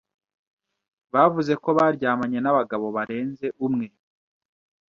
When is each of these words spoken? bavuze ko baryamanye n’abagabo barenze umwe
bavuze 1.13 1.53
ko 1.63 1.69
baryamanye 1.77 2.37
n’abagabo 2.41 2.85
barenze 2.95 3.47
umwe 3.65 3.85